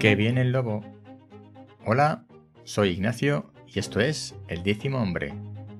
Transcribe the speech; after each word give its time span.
Que 0.00 0.14
viene 0.14 0.40
el 0.40 0.52
lobo. 0.52 0.82
Hola, 1.84 2.24
soy 2.64 2.88
Ignacio 2.88 3.52
y 3.66 3.80
esto 3.80 4.00
es 4.00 4.34
El 4.48 4.62
décimo 4.62 4.96
hombre. 4.96 5.34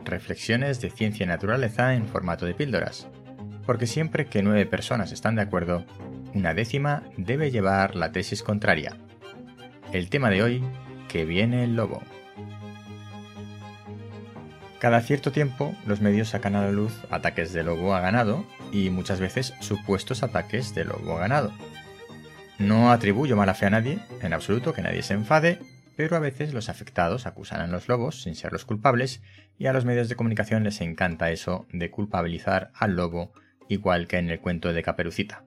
Reflexiones 0.04 0.82
de 0.82 0.91
ciencia 0.91 1.25
y 1.25 1.27
naturaleza 1.27 1.95
en 1.95 2.07
formato 2.07 2.45
de 2.45 2.52
píldoras. 2.52 3.09
Porque 3.64 3.87
siempre 3.87 4.27
que 4.27 4.43
nueve 4.43 4.66
personas 4.66 5.11
están 5.12 5.37
de 5.37 5.43
acuerdo, 5.43 5.87
una 6.34 6.52
décima 6.52 7.02
debe 7.16 7.51
llevar 7.51 7.96
la 7.96 8.12
tesis 8.12 8.43
contraria. 8.43 8.98
El 9.91 10.11
tema 10.11 10.29
de 10.29 10.43
hoy, 10.43 10.62
que 11.09 11.25
viene 11.25 11.64
el 11.64 11.75
lobo. 11.75 12.02
Cada 14.80 15.00
cierto 15.00 15.32
tiempo, 15.32 15.75
los 15.87 16.02
medios 16.02 16.29
sacan 16.29 16.57
a 16.57 16.66
la 16.66 16.73
luz 16.73 16.93
ataques 17.09 17.55
de 17.55 17.62
lobo 17.62 17.95
a 17.95 18.01
ganado 18.01 18.45
y 18.71 18.91
muchas 18.91 19.18
veces 19.18 19.55
supuestos 19.60 20.23
ataques 20.23 20.74
de 20.74 20.84
lobo 20.84 21.16
a 21.16 21.21
ganado. 21.21 21.55
No 22.60 22.92
atribuyo 22.92 23.37
mala 23.37 23.55
fe 23.55 23.66
a 23.66 23.70
nadie, 23.70 23.98
en 24.20 24.34
absoluto, 24.34 24.74
que 24.74 24.82
nadie 24.82 25.02
se 25.02 25.14
enfade, 25.14 25.59
pero 25.96 26.14
a 26.14 26.20
veces 26.20 26.52
los 26.52 26.68
afectados 26.68 27.27
acusan 27.27 27.62
a 27.62 27.66
los 27.66 27.88
lobos 27.88 28.23
sin 28.23 28.34
ser 28.34 28.52
los 28.52 28.66
culpables 28.66 29.23
y 29.59 29.66
a 29.66 29.73
los 29.73 29.87
medios 29.87 30.10
de 30.10 30.14
comunicación 30.14 30.62
les 30.62 30.82
encanta 30.82 31.30
eso 31.30 31.66
de 31.73 31.91
culpabilizar 31.91 32.70
al 32.74 32.96
lobo, 32.96 33.32
igual 33.68 34.06
que 34.06 34.18
en 34.18 34.28
el 34.28 34.41
cuento 34.41 34.74
de 34.74 34.82
Caperucita. 34.82 35.45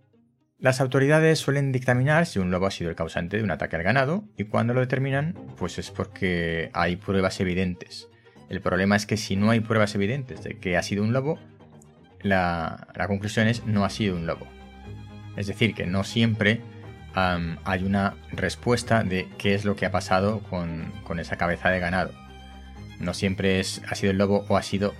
Las 0.57 0.81
autoridades 0.81 1.37
suelen 1.37 1.71
dictaminar 1.71 2.25
si 2.25 2.39
un 2.39 2.49
lobo 2.49 2.65
ha 2.65 2.71
sido 2.71 2.89
el 2.89 2.95
causante 2.95 3.37
de 3.37 3.43
un 3.43 3.51
ataque 3.51 3.75
al 3.75 3.83
ganado 3.83 4.23
y 4.35 4.45
cuando 4.45 4.73
lo 4.73 4.79
determinan, 4.79 5.35
pues 5.57 5.77
es 5.77 5.91
porque 5.91 6.71
hay 6.73 6.95
pruebas 6.95 7.39
evidentes. 7.39 8.09
El 8.49 8.59
problema 8.61 8.95
es 8.95 9.05
que 9.05 9.17
si 9.17 9.35
no 9.35 9.51
hay 9.51 9.59
pruebas 9.59 9.93
evidentes 9.93 10.43
de 10.43 10.57
que 10.57 10.77
ha 10.77 10.83
sido 10.83 11.03
un 11.03 11.13
lobo, 11.13 11.37
la, 12.23 12.87
conclusión 13.07 13.47
es 13.47 13.65
no 13.65 13.85
ha 13.85 13.89
sido 13.91 14.15
un 14.15 14.25
lobo. 14.25 14.47
Es 15.35 15.47
decir, 15.47 15.75
que 15.75 15.85
no 15.85 16.03
siempre 16.03 16.61
hay 17.15 17.83
una 17.83 18.15
respuesta 18.31 19.03
de 19.03 19.27
qué 19.37 19.53
es 19.53 19.65
lo 19.65 19.75
que 19.75 19.85
ha 19.85 19.91
pasado 19.91 20.39
con, 20.49 21.19
esa 21.19 21.37
cabeza 21.37 21.69
de 21.69 21.79
ganado. 21.79 22.11
No 22.99 23.13
siempre 23.13 23.59
es, 23.59 23.81
ha 23.89 23.95
sido 23.95 24.11
el 24.11 24.17
lobo 24.17 24.45
o 24.47 24.57
ha 24.57 24.63
sido 24.63 24.93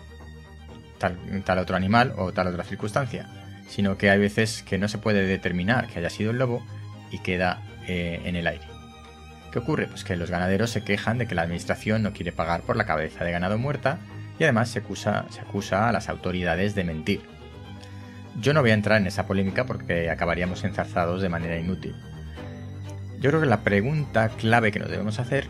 tal, 0.99 1.17
otro 1.59 1.75
animal 1.75 2.13
o 2.17 2.31
tal 2.31 2.47
otra 2.47 2.63
circunstancia, 2.63 3.27
sino 3.67 3.97
que 3.97 4.09
hay 4.09 4.19
veces 4.19 4.63
que 4.63 4.77
no 4.77 4.87
se 4.87 4.97
puede 4.97 5.25
determinar 5.25 5.87
que 5.87 5.99
haya 5.99 6.09
sido 6.09 6.31
el 6.31 6.37
lobo 6.37 6.65
y 7.11 7.19
queda 7.19 7.61
eh, 7.87 8.21
en 8.25 8.35
el 8.35 8.47
aire. 8.47 8.65
¿Qué 9.51 9.59
ocurre? 9.59 9.87
Pues 9.87 10.03
que 10.03 10.15
los 10.15 10.31
ganaderos 10.31 10.71
se 10.71 10.83
quejan 10.83 11.17
de 11.17 11.27
que 11.27 11.35
la 11.35 11.43
administración 11.43 12.01
no 12.01 12.13
quiere 12.13 12.31
pagar 12.31 12.61
por 12.61 12.75
la 12.75 12.85
cabeza 12.85 13.23
de 13.23 13.31
ganado 13.31 13.57
muerta 13.57 13.99
y 14.39 14.43
además 14.43 14.69
se 14.69 14.79
acusa 14.79 15.89
a 15.89 15.91
las 15.91 16.09
autoridades 16.09 16.73
de 16.73 16.83
mentir. 16.83 17.32
Yo 18.39 18.53
no 18.53 18.61
voy 18.61 18.71
a 18.71 18.75
entrar 18.75 18.99
en 18.99 19.07
esa 19.07 19.27
polémica 19.27 19.65
porque 19.65 20.09
acabaríamos 20.09 20.63
enzarzados 20.63 21.21
de 21.21 21.29
manera 21.29 21.57
inútil. 21.57 21.95
Yo 23.19 23.29
creo 23.29 23.41
que 23.41 23.47
la 23.47 23.63
pregunta 23.63 24.29
clave 24.29 24.71
que 24.71 24.79
nos 24.79 24.89
debemos 24.89 25.19
hacer 25.19 25.47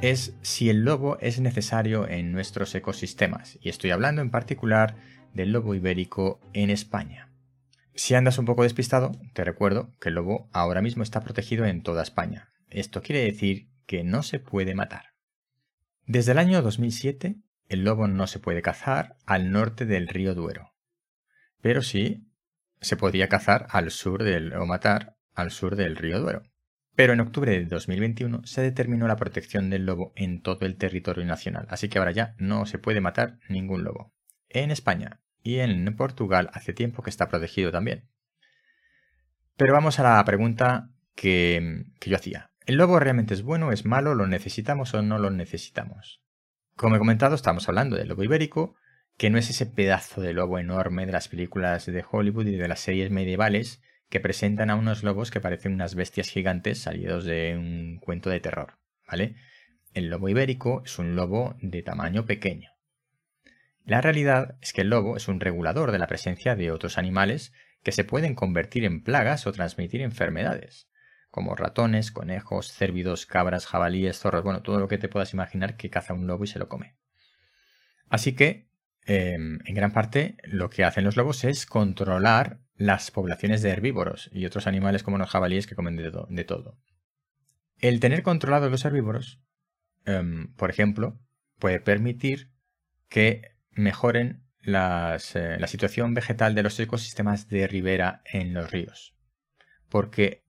es 0.00 0.34
si 0.42 0.70
el 0.70 0.84
lobo 0.84 1.18
es 1.20 1.40
necesario 1.40 2.08
en 2.08 2.32
nuestros 2.32 2.74
ecosistemas, 2.74 3.58
y 3.60 3.68
estoy 3.68 3.90
hablando 3.90 4.22
en 4.22 4.30
particular 4.30 4.96
del 5.34 5.52
lobo 5.52 5.74
ibérico 5.74 6.40
en 6.54 6.70
España. 6.70 7.30
Si 7.94 8.14
andas 8.14 8.38
un 8.38 8.44
poco 8.44 8.62
despistado, 8.62 9.12
te 9.34 9.44
recuerdo 9.44 9.94
que 10.00 10.08
el 10.08 10.14
lobo 10.14 10.48
ahora 10.52 10.82
mismo 10.82 11.02
está 11.02 11.20
protegido 11.20 11.66
en 11.66 11.82
toda 11.82 12.02
España. 12.02 12.52
Esto 12.68 13.02
quiere 13.02 13.24
decir 13.24 13.70
que 13.86 14.04
no 14.04 14.22
se 14.22 14.38
puede 14.38 14.74
matar. 14.74 15.14
Desde 16.06 16.32
el 16.32 16.38
año 16.38 16.62
2007, 16.62 17.36
el 17.68 17.84
lobo 17.84 18.06
no 18.08 18.26
se 18.26 18.38
puede 18.38 18.62
cazar 18.62 19.16
al 19.26 19.50
norte 19.50 19.84
del 19.84 20.08
río 20.08 20.34
Duero, 20.34 20.72
pero 21.60 21.82
sí 21.82 22.28
se 22.80 22.96
podía 22.96 23.28
cazar 23.28 23.66
al 23.70 23.90
sur 23.90 24.22
del, 24.22 24.52
o 24.54 24.66
matar 24.66 25.16
al 25.34 25.50
sur 25.50 25.76
del 25.76 25.96
río 25.96 26.20
Duero. 26.20 26.42
Pero 26.94 27.12
en 27.12 27.20
octubre 27.20 27.52
de 27.52 27.64
2021 27.64 28.42
se 28.44 28.60
determinó 28.60 29.06
la 29.06 29.16
protección 29.16 29.70
del 29.70 29.86
lobo 29.86 30.12
en 30.16 30.42
todo 30.42 30.66
el 30.66 30.76
territorio 30.76 31.24
nacional, 31.24 31.66
así 31.70 31.88
que 31.88 31.98
ahora 31.98 32.10
ya 32.10 32.34
no 32.38 32.66
se 32.66 32.78
puede 32.78 33.00
matar 33.00 33.38
ningún 33.48 33.84
lobo. 33.84 34.12
En 34.48 34.70
España 34.70 35.20
y 35.42 35.58
en 35.58 35.94
Portugal 35.94 36.50
hace 36.52 36.72
tiempo 36.72 37.02
que 37.02 37.10
está 37.10 37.28
protegido 37.28 37.70
también. 37.70 38.08
Pero 39.56 39.74
vamos 39.74 39.98
a 40.00 40.02
la 40.02 40.24
pregunta 40.24 40.90
que, 41.14 41.84
que 42.00 42.10
yo 42.10 42.16
hacía. 42.16 42.50
¿El 42.66 42.76
lobo 42.76 42.98
realmente 42.98 43.34
es 43.34 43.42
bueno, 43.42 43.72
es 43.72 43.84
malo, 43.84 44.14
lo 44.14 44.26
necesitamos 44.26 44.92
o 44.94 45.02
no 45.02 45.18
lo 45.18 45.30
necesitamos? 45.30 46.20
Como 46.76 46.96
he 46.96 46.98
comentado, 46.98 47.34
estamos 47.34 47.68
hablando 47.68 47.96
del 47.96 48.08
lobo 48.08 48.24
ibérico, 48.24 48.76
que 49.18 49.30
no 49.30 49.38
es 49.38 49.50
ese 49.50 49.66
pedazo 49.66 50.20
de 50.20 50.32
lobo 50.32 50.60
enorme 50.60 51.04
de 51.04 51.10
las 51.10 51.28
películas 51.28 51.86
de 51.86 52.04
Hollywood 52.08 52.46
y 52.46 52.56
de 52.56 52.68
las 52.68 52.78
series 52.78 53.10
medievales 53.10 53.82
que 54.08 54.20
presentan 54.20 54.70
a 54.70 54.76
unos 54.76 55.02
lobos 55.02 55.32
que 55.32 55.40
parecen 55.40 55.74
unas 55.74 55.96
bestias 55.96 56.30
gigantes 56.30 56.80
salidos 56.80 57.24
de 57.24 57.56
un 57.58 57.98
cuento 57.98 58.30
de 58.30 58.38
terror, 58.38 58.78
¿vale? 59.06 59.34
El 59.92 60.08
lobo 60.08 60.28
ibérico 60.28 60.82
es 60.84 61.00
un 61.00 61.16
lobo 61.16 61.56
de 61.60 61.82
tamaño 61.82 62.26
pequeño. 62.26 62.70
La 63.84 64.00
realidad 64.00 64.56
es 64.60 64.72
que 64.72 64.82
el 64.82 64.90
lobo 64.90 65.16
es 65.16 65.26
un 65.26 65.40
regulador 65.40 65.90
de 65.90 65.98
la 65.98 66.06
presencia 66.06 66.54
de 66.54 66.70
otros 66.70 66.96
animales 66.96 67.52
que 67.82 67.90
se 67.90 68.04
pueden 68.04 68.36
convertir 68.36 68.84
en 68.84 69.02
plagas 69.02 69.48
o 69.48 69.52
transmitir 69.52 70.00
enfermedades, 70.00 70.88
como 71.28 71.56
ratones, 71.56 72.12
conejos, 72.12 72.72
cérvidos, 72.72 73.26
cabras, 73.26 73.66
jabalíes, 73.66 74.20
zorros, 74.20 74.44
bueno, 74.44 74.62
todo 74.62 74.78
lo 74.78 74.86
que 74.86 74.98
te 74.98 75.08
puedas 75.08 75.32
imaginar 75.32 75.76
que 75.76 75.90
caza 75.90 76.14
un 76.14 76.28
lobo 76.28 76.44
y 76.44 76.46
se 76.48 76.60
lo 76.60 76.68
come. 76.68 76.96
Así 78.08 78.34
que 78.34 78.67
Em, 79.10 79.60
en 79.64 79.74
gran 79.74 79.90
parte 79.90 80.36
lo 80.44 80.68
que 80.68 80.84
hacen 80.84 81.02
los 81.02 81.16
lobos 81.16 81.42
es 81.44 81.64
controlar 81.64 82.60
las 82.74 83.10
poblaciones 83.10 83.62
de 83.62 83.70
herbívoros 83.70 84.28
y 84.34 84.44
otros 84.44 84.66
animales 84.66 85.02
como 85.02 85.16
los 85.16 85.30
jabalíes 85.30 85.66
que 85.66 85.74
comen 85.74 85.96
de, 85.96 86.44
todo. 86.44 86.78
El 87.78 88.00
tener 88.00 88.22
controlados 88.22 88.70
los 88.70 88.84
herbívoros, 88.84 89.40
em, 90.04 90.52
por 90.56 90.68
ejemplo, 90.68 91.18
puede 91.58 91.80
permitir 91.80 92.50
que 93.08 93.56
mejoren 93.70 94.44
eh, 94.64 94.70
la 94.70 95.66
situación 95.68 96.12
vegetal 96.12 96.54
de 96.54 96.64
los 96.64 96.78
ecosistemas 96.78 97.48
de 97.48 97.66
ribera 97.66 98.20
en 98.26 98.52
los 98.52 98.70
ríos. 98.70 99.16
Porque 99.88 100.44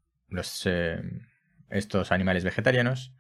em, 0.66 1.22
estos 1.70 2.12
animales 2.12 2.44
vegetarianos, 2.44 3.16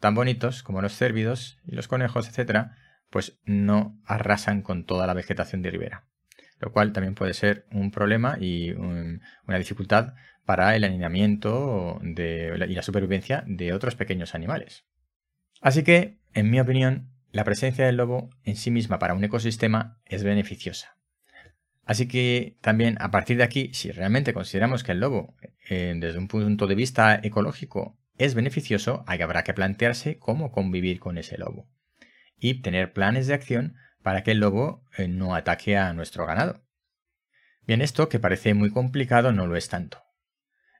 tan 0.00 0.14
bonitos 0.14 0.62
como 0.62 0.82
los 0.82 0.92
cérvidos 0.92 1.58
y 1.64 1.76
los 1.76 1.88
conejos, 1.88 2.28
etc., 2.28 2.72
pues 3.12 3.38
no 3.44 4.00
arrasan 4.06 4.62
con 4.62 4.84
toda 4.84 5.06
la 5.06 5.12
vegetación 5.12 5.60
de 5.60 5.70
ribera, 5.70 6.06
lo 6.58 6.72
cual 6.72 6.92
también 6.92 7.14
puede 7.14 7.34
ser 7.34 7.66
un 7.70 7.90
problema 7.90 8.38
y 8.40 8.70
una 8.72 9.58
dificultad 9.58 10.14
para 10.46 10.74
el 10.74 10.82
alineamiento 10.82 12.00
y 12.02 12.74
la 12.74 12.82
supervivencia 12.82 13.44
de 13.46 13.74
otros 13.74 13.94
pequeños 13.94 14.34
animales. 14.34 14.86
Así 15.60 15.84
que, 15.84 16.20
en 16.32 16.50
mi 16.50 16.58
opinión, 16.58 17.10
la 17.30 17.44
presencia 17.44 17.84
del 17.84 17.98
lobo 17.98 18.30
en 18.44 18.56
sí 18.56 18.70
misma 18.70 18.98
para 18.98 19.14
un 19.14 19.22
ecosistema 19.22 20.00
es 20.06 20.24
beneficiosa. 20.24 20.96
Así 21.84 22.08
que 22.08 22.56
también 22.62 22.96
a 22.98 23.10
partir 23.10 23.36
de 23.36 23.44
aquí, 23.44 23.70
si 23.74 23.90
realmente 23.90 24.32
consideramos 24.32 24.84
que 24.84 24.92
el 24.92 25.00
lobo, 25.00 25.36
eh, 25.68 25.94
desde 25.96 26.18
un 26.18 26.28
punto 26.28 26.66
de 26.66 26.74
vista 26.74 27.20
ecológico, 27.22 27.98
es 28.16 28.34
beneficioso, 28.34 29.04
habrá 29.06 29.44
que 29.44 29.52
plantearse 29.52 30.18
cómo 30.18 30.50
convivir 30.50 30.98
con 30.98 31.18
ese 31.18 31.36
lobo 31.36 31.68
y 32.42 32.60
tener 32.60 32.92
planes 32.92 33.28
de 33.28 33.34
acción 33.34 33.76
para 34.02 34.24
que 34.24 34.32
el 34.32 34.40
lobo 34.40 34.84
eh, 34.98 35.06
no 35.06 35.34
ataque 35.34 35.78
a 35.78 35.92
nuestro 35.94 36.26
ganado. 36.26 36.60
Bien, 37.64 37.80
esto 37.80 38.08
que 38.08 38.18
parece 38.18 38.52
muy 38.52 38.70
complicado 38.70 39.30
no 39.30 39.46
lo 39.46 39.56
es 39.56 39.68
tanto. 39.68 40.02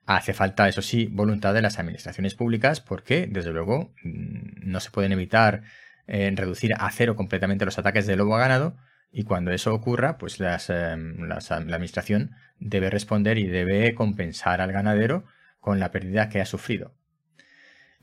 Hace 0.05 0.35
falta, 0.35 0.69
eso 0.69 0.83
sí, 0.83 1.07
voluntad 1.07 1.55
de 1.55 1.63
las 1.63 1.79
administraciones 1.79 2.35
públicas 2.35 2.81
porque, 2.81 3.29
desde 3.31 3.53
luego, 3.53 3.95
mm, 4.03 4.69
no 4.69 4.81
se 4.81 4.91
pueden 4.91 5.13
evitar 5.13 5.63
eh, 6.09 6.33
reducir 6.35 6.73
a 6.77 6.91
cero 6.91 7.15
completamente 7.15 7.65
los 7.65 7.79
ataques 7.79 8.09
de 8.09 8.17
lobo 8.17 8.35
a 8.35 8.41
ganado 8.41 8.77
y 9.13 9.23
cuando 9.23 9.53
eso 9.53 9.73
ocurra, 9.73 10.19
pues 10.19 10.41
eh, 10.41 10.97
la 10.97 11.37
administración 11.77 12.33
debe 12.59 12.91
responder 12.91 13.39
y 13.39 13.47
debe 13.47 13.95
compensar 13.95 14.61
al 14.61 14.73
ganadero 14.73 15.25
con 15.61 15.79
la 15.79 15.93
pérdida 15.93 16.29
que 16.29 16.41
ha 16.41 16.47
sufrido. 16.47 16.97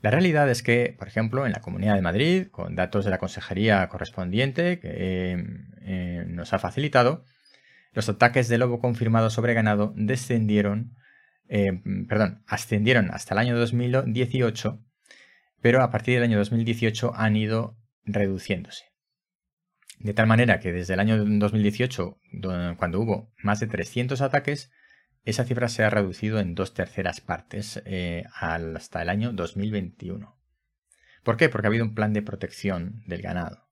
La 0.02 0.10
realidad 0.10 0.48
es 0.48 0.62
que, 0.62 0.94
por 0.98 1.08
ejemplo, 1.08 1.46
en 1.46 1.52
la 1.52 1.60
Comunidad 1.60 1.94
de 1.94 2.02
Madrid, 2.02 2.46
con 2.50 2.74
datos 2.74 3.04
de 3.04 3.10
la 3.10 3.18
consejería 3.18 3.86
correspondiente 3.88 4.80
que 4.80 5.44
eh, 5.82 6.24
nos 6.26 6.52
ha 6.52 6.58
facilitado, 6.58 7.24
los 7.92 8.08
ataques 8.08 8.48
de 8.48 8.58
lobo 8.58 8.80
confirmados 8.80 9.34
sobre 9.34 9.52
ganado 9.52 9.92
descendieron, 9.96 10.96
eh, 11.48 11.82
perdón, 12.08 12.42
ascendieron 12.46 13.10
hasta 13.10 13.34
el 13.34 13.38
año 13.38 13.58
2018, 13.58 14.80
pero 15.60 15.82
a 15.82 15.90
partir 15.90 16.14
del 16.14 16.24
año 16.24 16.38
2018 16.38 17.12
han 17.14 17.36
ido 17.36 17.76
reduciéndose. 18.04 18.84
De 19.98 20.14
tal 20.14 20.26
manera 20.26 20.60
que 20.60 20.72
desde 20.72 20.94
el 20.94 21.00
año 21.00 21.22
2018, 21.22 22.18
cuando 22.78 23.00
hubo 23.00 23.30
más 23.42 23.60
de 23.60 23.66
300 23.66 24.22
ataques, 24.22 24.70
esa 25.24 25.44
cifra 25.44 25.68
se 25.68 25.84
ha 25.84 25.90
reducido 25.90 26.40
en 26.40 26.54
dos 26.54 26.74
terceras 26.74 27.20
partes 27.20 27.82
eh, 27.84 28.24
hasta 28.34 29.02
el 29.02 29.08
año 29.08 29.32
2021. 29.32 30.36
¿Por 31.22 31.36
qué? 31.36 31.48
Porque 31.48 31.66
ha 31.66 31.70
habido 31.70 31.84
un 31.84 31.94
plan 31.94 32.12
de 32.12 32.22
protección 32.22 33.02
del 33.06 33.22
ganado. 33.22 33.68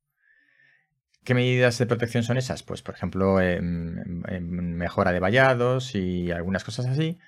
¿Qué 1.25 1.35
medidas 1.35 1.79
de 1.79 1.87
protección 1.87 2.23
son 2.23 2.39
esas? 2.39 2.63
Pues, 2.63 2.83
por 2.83 2.95
ejemplo, 2.95 3.41
em, 3.41 4.23
em, 4.29 4.45
mejora 4.77 5.13
de 5.13 5.21
vallados 5.21 5.95
y 5.95 6.31
algunas 6.31 6.65
cosas 6.65 6.87
así. 6.87 7.19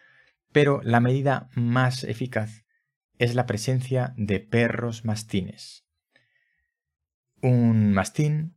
Pero 0.52 0.80
la 0.82 1.00
medida 1.00 1.48
más 1.54 2.04
eficaz 2.04 2.64
es 3.18 3.34
la 3.34 3.46
presencia 3.46 4.14
de 4.16 4.40
perros 4.40 5.04
mastines. 5.04 5.86
Un 7.42 7.92
mastín 7.92 8.56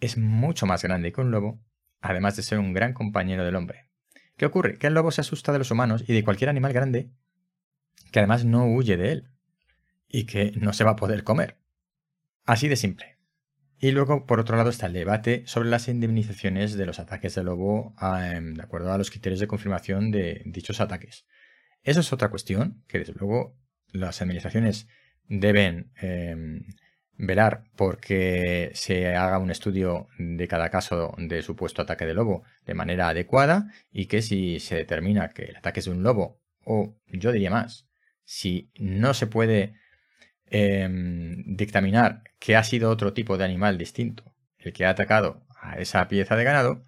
es 0.00 0.16
mucho 0.16 0.66
más 0.66 0.82
grande 0.82 1.12
que 1.12 1.20
un 1.20 1.30
lobo, 1.30 1.60
además 2.00 2.36
de 2.36 2.42
ser 2.42 2.58
un 2.58 2.72
gran 2.72 2.92
compañero 2.92 3.44
del 3.44 3.56
hombre. 3.56 3.87
¿Qué 4.38 4.46
ocurre? 4.46 4.78
Que 4.78 4.86
el 4.86 4.94
lobo 4.94 5.10
se 5.10 5.20
asusta 5.20 5.52
de 5.52 5.58
los 5.58 5.72
humanos 5.72 6.04
y 6.06 6.14
de 6.14 6.24
cualquier 6.24 6.48
animal 6.48 6.72
grande 6.72 7.10
que 8.12 8.20
además 8.20 8.44
no 8.44 8.66
huye 8.66 8.96
de 8.96 9.12
él 9.12 9.30
y 10.08 10.24
que 10.24 10.52
no 10.52 10.72
se 10.72 10.84
va 10.84 10.92
a 10.92 10.96
poder 10.96 11.24
comer. 11.24 11.58
Así 12.44 12.68
de 12.68 12.76
simple. 12.76 13.18
Y 13.80 13.90
luego, 13.90 14.26
por 14.26 14.40
otro 14.40 14.56
lado, 14.56 14.70
está 14.70 14.86
el 14.86 14.92
debate 14.92 15.42
sobre 15.46 15.68
las 15.68 15.88
indemnizaciones 15.88 16.76
de 16.76 16.86
los 16.86 17.00
ataques 17.00 17.34
de 17.34 17.42
lobo 17.42 17.94
em, 18.00 18.54
de 18.54 18.62
acuerdo 18.62 18.92
a 18.92 18.98
los 18.98 19.10
criterios 19.10 19.40
de 19.40 19.48
confirmación 19.48 20.12
de 20.12 20.42
dichos 20.46 20.80
ataques. 20.80 21.26
Eso 21.82 22.00
es 22.00 22.12
otra 22.12 22.30
cuestión 22.30 22.84
que, 22.86 23.00
desde 23.00 23.14
luego, 23.14 23.56
las 23.88 24.22
administraciones 24.22 24.88
deben 25.28 25.92
em, 25.96 26.64
velar 27.18 27.64
porque 27.76 28.70
se 28.74 29.14
haga 29.14 29.38
un 29.38 29.50
estudio 29.50 30.06
de 30.18 30.48
cada 30.48 30.70
caso 30.70 31.14
de 31.18 31.42
supuesto 31.42 31.82
ataque 31.82 32.06
de 32.06 32.14
lobo 32.14 32.44
de 32.64 32.74
manera 32.74 33.08
adecuada 33.08 33.72
y 33.90 34.06
que 34.06 34.22
si 34.22 34.60
se 34.60 34.76
determina 34.76 35.30
que 35.30 35.46
el 35.46 35.56
ataque 35.56 35.80
es 35.80 35.86
de 35.86 35.92
un 35.92 36.02
lobo, 36.02 36.40
o 36.64 36.96
yo 37.08 37.32
diría 37.32 37.50
más, 37.50 37.88
si 38.24 38.70
no 38.78 39.14
se 39.14 39.26
puede 39.26 39.74
Em, 40.50 41.44
dictaminar 41.56 42.22
que 42.38 42.56
ha 42.56 42.64
sido 42.64 42.90
otro 42.90 43.12
tipo 43.12 43.36
de 43.36 43.44
animal 43.44 43.76
distinto 43.76 44.34
el 44.56 44.72
que 44.72 44.86
ha 44.86 44.90
atacado 44.90 45.44
a 45.60 45.78
esa 45.78 46.08
pieza 46.08 46.36
de 46.36 46.44
ganado, 46.44 46.84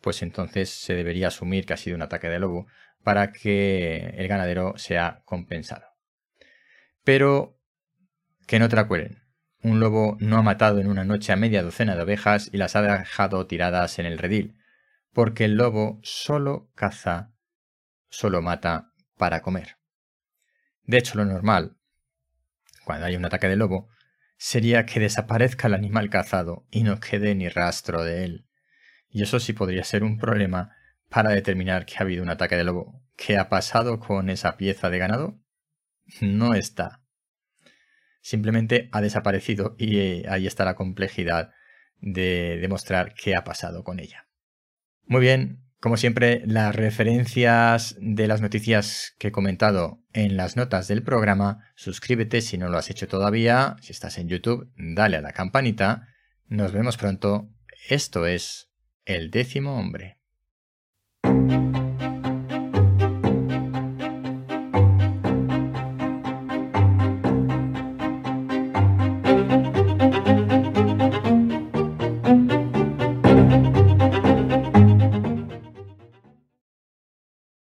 pues 0.00 0.22
entonces 0.22 0.70
se 0.70 0.94
debería 0.94 1.28
asumir 1.28 1.66
que 1.66 1.74
ha 1.74 1.76
sido 1.76 1.96
un 1.96 2.02
ataque 2.02 2.28
de 2.28 2.38
lobo 2.38 2.66
para 3.02 3.30
que 3.30 4.14
el 4.16 4.26
ganadero 4.26 4.78
sea 4.78 5.22
compensado. 5.26 5.84
Pero 7.04 7.60
que 8.46 8.58
no 8.58 8.70
te 8.70 8.80
acuerden, 8.80 9.22
un 9.64 9.80
lobo 9.80 10.16
no 10.20 10.36
ha 10.36 10.42
matado 10.42 10.78
en 10.78 10.86
una 10.86 11.04
noche 11.04 11.32
a 11.32 11.36
media 11.36 11.64
docena 11.64 11.96
de 11.96 12.02
ovejas 12.02 12.48
y 12.52 12.58
las 12.58 12.76
ha 12.76 12.82
dejado 12.82 13.46
tiradas 13.48 13.98
en 13.98 14.06
el 14.06 14.18
redil, 14.18 14.56
porque 15.12 15.46
el 15.46 15.56
lobo 15.56 15.98
solo 16.04 16.70
caza, 16.76 17.32
solo 18.08 18.42
mata 18.42 18.92
para 19.16 19.42
comer. 19.42 19.78
De 20.84 20.98
hecho, 20.98 21.16
lo 21.16 21.24
normal 21.24 21.76
cuando 22.84 23.06
hay 23.06 23.16
un 23.16 23.24
ataque 23.24 23.48
de 23.48 23.56
lobo, 23.56 23.88
sería 24.36 24.86
que 24.86 25.00
desaparezca 25.00 25.68
el 25.68 25.74
animal 25.74 26.10
cazado 26.10 26.66
y 26.70 26.82
no 26.82 27.00
quede 27.00 27.34
ni 27.34 27.48
rastro 27.48 28.04
de 28.04 28.24
él. 28.24 28.46
Y 29.08 29.22
eso 29.22 29.40
sí 29.40 29.52
podría 29.52 29.84
ser 29.84 30.04
un 30.04 30.18
problema 30.18 30.76
para 31.08 31.30
determinar 31.30 31.86
que 31.86 31.94
ha 31.96 32.02
habido 32.02 32.22
un 32.22 32.30
ataque 32.30 32.56
de 32.56 32.64
lobo. 32.64 33.02
¿Qué 33.16 33.38
ha 33.38 33.48
pasado 33.48 34.00
con 34.00 34.28
esa 34.28 34.56
pieza 34.56 34.90
de 34.90 34.98
ganado? 34.98 35.40
No 36.20 36.54
está. 36.54 37.03
Simplemente 38.24 38.88
ha 38.90 39.02
desaparecido 39.02 39.76
y 39.76 39.98
eh, 39.98 40.24
ahí 40.30 40.46
está 40.46 40.64
la 40.64 40.76
complejidad 40.76 41.50
de 42.00 42.56
demostrar 42.58 43.12
qué 43.12 43.36
ha 43.36 43.44
pasado 43.44 43.84
con 43.84 44.00
ella. 44.00 44.28
Muy 45.04 45.20
bien, 45.20 45.62
como 45.78 45.98
siempre, 45.98 46.40
las 46.46 46.74
referencias 46.74 47.96
de 48.00 48.26
las 48.26 48.40
noticias 48.40 49.14
que 49.18 49.28
he 49.28 49.30
comentado 49.30 50.02
en 50.14 50.38
las 50.38 50.56
notas 50.56 50.88
del 50.88 51.02
programa, 51.02 51.70
suscríbete 51.74 52.40
si 52.40 52.56
no 52.56 52.70
lo 52.70 52.78
has 52.78 52.88
hecho 52.88 53.08
todavía, 53.08 53.76
si 53.82 53.92
estás 53.92 54.16
en 54.16 54.30
YouTube, 54.30 54.72
dale 54.78 55.18
a 55.18 55.20
la 55.20 55.32
campanita. 55.32 56.08
Nos 56.46 56.72
vemos 56.72 56.96
pronto. 56.96 57.50
Esto 57.90 58.26
es 58.26 58.70
El 59.04 59.30
décimo 59.30 59.78
hombre. 59.78 60.23